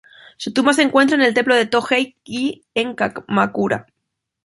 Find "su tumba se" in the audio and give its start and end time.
0.37-0.81